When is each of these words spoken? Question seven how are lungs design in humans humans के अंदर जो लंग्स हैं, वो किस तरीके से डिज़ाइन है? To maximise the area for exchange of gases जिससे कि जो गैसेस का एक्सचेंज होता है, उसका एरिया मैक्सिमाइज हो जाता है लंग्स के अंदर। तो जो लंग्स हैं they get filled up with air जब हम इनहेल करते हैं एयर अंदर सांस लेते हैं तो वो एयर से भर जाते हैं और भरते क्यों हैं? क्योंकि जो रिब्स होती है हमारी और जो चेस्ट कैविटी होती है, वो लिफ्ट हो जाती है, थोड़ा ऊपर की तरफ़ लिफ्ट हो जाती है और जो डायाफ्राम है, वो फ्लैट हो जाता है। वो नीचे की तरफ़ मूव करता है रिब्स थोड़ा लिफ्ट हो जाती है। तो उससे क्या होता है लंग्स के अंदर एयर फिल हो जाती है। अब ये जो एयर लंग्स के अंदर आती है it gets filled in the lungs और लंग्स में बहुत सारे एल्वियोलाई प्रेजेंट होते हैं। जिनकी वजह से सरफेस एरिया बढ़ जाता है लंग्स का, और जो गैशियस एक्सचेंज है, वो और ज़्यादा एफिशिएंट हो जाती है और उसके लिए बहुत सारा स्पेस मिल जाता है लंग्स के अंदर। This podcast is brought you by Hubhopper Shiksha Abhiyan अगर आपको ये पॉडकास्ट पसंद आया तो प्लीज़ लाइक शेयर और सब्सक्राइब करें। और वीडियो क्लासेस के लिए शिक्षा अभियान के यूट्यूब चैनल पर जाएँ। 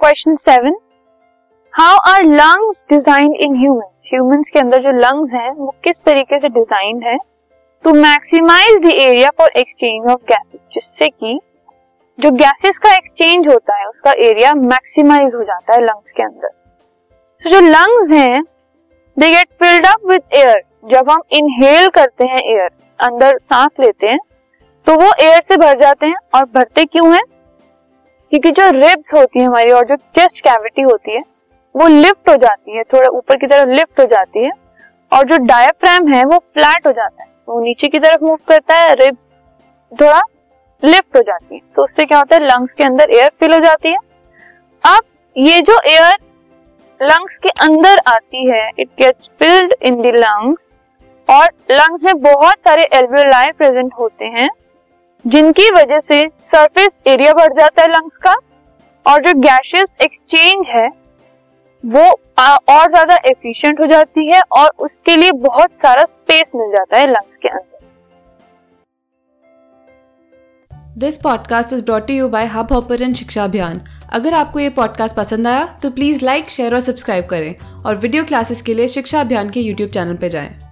Question 0.00 0.34
seven 0.36 0.74
how 1.74 1.96
are 2.08 2.22
lungs 2.24 2.84
design 2.90 3.32
in 3.36 3.54
humans 3.56 4.08
humans 4.08 4.48
के 4.52 4.58
अंदर 4.58 4.82
जो 4.82 4.90
लंग्स 4.92 5.32
हैं, 5.32 5.50
वो 5.50 5.74
किस 5.84 6.00
तरीके 6.04 6.38
से 6.38 6.48
डिज़ाइन 6.48 7.02
है? 7.02 7.16
To 7.84 7.92
maximise 7.94 8.76
the 8.82 8.92
area 8.94 9.30
for 9.38 9.50
exchange 9.56 10.10
of 10.10 10.20
gases 10.22 10.60
जिससे 10.74 11.08
कि 11.08 11.38
जो 12.18 12.30
गैसेस 12.32 12.78
का 12.78 12.94
एक्सचेंज 12.94 13.48
होता 13.48 13.76
है, 13.76 13.86
उसका 13.86 14.12
एरिया 14.22 14.52
मैक्सिमाइज 14.54 15.34
हो 15.34 15.42
जाता 15.42 15.74
है 15.74 15.80
लंग्स 15.82 16.12
के 16.16 16.22
अंदर। 16.22 16.48
तो 17.42 17.50
जो 17.50 17.60
लंग्स 17.62 18.10
हैं 18.12 18.42
they 19.16 19.30
get 19.30 19.48
filled 19.62 19.86
up 19.86 20.08
with 20.10 20.22
air 20.36 20.62
जब 20.90 21.10
हम 21.10 21.22
इनहेल 21.34 21.88
करते 21.90 22.28
हैं 22.28 22.42
एयर 22.48 22.68
अंदर 23.00 23.38
सांस 23.38 23.80
लेते 23.80 24.06
हैं 24.06 24.18
तो 24.86 24.94
वो 24.96 25.12
एयर 25.22 25.40
से 25.42 25.56
भर 25.56 25.80
जाते 25.80 26.06
हैं 26.06 26.16
और 26.34 26.44
भरते 26.46 26.84
क्यों 26.84 27.14
हैं? 27.14 27.22
क्योंकि 28.32 28.50
जो 28.50 28.70
रिब्स 28.70 29.14
होती 29.14 29.38
है 29.38 29.46
हमारी 29.46 29.72
और 29.72 29.84
जो 29.86 29.96
चेस्ट 29.96 30.40
कैविटी 30.40 30.82
होती 30.82 31.14
है, 31.14 31.22
वो 31.74 31.86
लिफ्ट 31.86 32.30
हो 32.30 32.34
जाती 32.36 32.76
है, 32.76 32.82
थोड़ा 32.84 33.08
ऊपर 33.08 33.36
की 33.36 33.46
तरफ़ 33.46 33.68
लिफ्ट 33.68 34.00
हो 34.00 34.04
जाती 34.06 34.44
है 34.44 34.50
और 35.12 35.24
जो 35.24 35.36
डायाफ्राम 35.46 36.12
है, 36.12 36.24
वो 36.24 36.38
फ्लैट 36.38 36.86
हो 36.86 36.92
जाता 36.92 37.22
है। 37.22 37.28
वो 37.48 37.60
नीचे 37.60 37.88
की 37.88 37.98
तरफ़ 37.98 38.24
मूव 38.24 38.38
करता 38.48 38.74
है 38.74 38.94
रिब्स 38.94 39.28
थोड़ा 39.92 40.20
लिफ्ट 40.82 41.16
हो 41.16 41.22
जाती 41.22 41.54
है। 41.54 41.60
तो 41.76 41.84
उससे 41.84 42.04
क्या 42.04 42.18
होता 42.18 42.36
है 42.36 42.44
लंग्स 42.44 42.72
के 42.72 42.84
अंदर 42.84 43.10
एयर 43.10 43.30
फिल 43.40 43.52
हो 43.52 43.58
जाती 43.60 43.88
है। 43.88 43.98
अब 44.84 45.02
ये 45.36 45.60
जो 45.60 45.78
एयर 45.86 46.14
लंग्स 47.00 47.36
के 47.36 47.48
अंदर 47.62 47.98
आती 48.08 48.50
है 48.50 48.68
it 48.78 48.88
gets 48.98 49.28
filled 49.38 49.74
in 49.82 50.00
the 50.02 50.12
lungs 50.16 50.62
और 51.28 51.46
लंग्स 51.70 52.04
में 52.04 52.20
बहुत 52.22 52.68
सारे 52.68 52.82
एल्वियोलाई 52.94 53.52
प्रेजेंट 53.52 53.92
होते 53.98 54.24
हैं। 54.36 54.48
जिनकी 55.26 55.70
वजह 55.72 55.98
से 56.00 56.20
सरफेस 56.46 56.88
एरिया 57.06 57.32
बढ़ 57.34 57.52
जाता 57.52 57.82
है 57.82 57.88
लंग्स 57.88 58.16
का, 58.16 58.34
और 59.06 59.22
जो 59.22 59.32
गैशियस 59.40 59.88
एक्सचेंज 60.02 60.66
है, 60.70 60.88
वो 61.84 62.02
और 62.02 62.90
ज़्यादा 62.90 63.16
एफिशिएंट 63.26 63.80
हो 63.80 63.86
जाती 63.86 64.30
है 64.30 64.40
और 64.52 64.70
उसके 64.78 65.16
लिए 65.16 65.32
बहुत 65.40 65.70
सारा 65.82 66.02
स्पेस 66.02 66.50
मिल 66.56 66.70
जाता 66.70 66.98
है 66.98 67.06
लंग्स 67.06 67.36
के 67.42 67.48
अंदर। 67.48 67.74
This 70.98 71.16
podcast 71.16 71.72
is 71.72 71.82
brought 71.84 72.10
you 72.10 72.28
by 72.28 72.46
Hubhopper 72.72 73.12
Shiksha 73.14 73.44
Abhiyan 73.44 73.80
अगर 74.12 74.34
आपको 74.34 74.60
ये 74.60 74.68
पॉडकास्ट 74.72 75.16
पसंद 75.16 75.46
आया 75.46 75.64
तो 75.82 75.90
प्लीज़ 75.90 76.24
लाइक 76.24 76.50
शेयर 76.50 76.74
और 76.74 76.80
सब्सक्राइब 76.82 77.26
करें। 77.26 77.82
और 77.84 77.96
वीडियो 77.96 78.24
क्लासेस 78.24 78.62
के 78.62 78.74
लिए 78.74 78.88
शिक्षा 78.88 79.20
अभियान 79.20 79.50
के 79.50 79.60
यूट्यूब 79.60 79.90
चैनल 79.90 80.16
पर 80.16 80.28
जाएँ। 80.28 80.65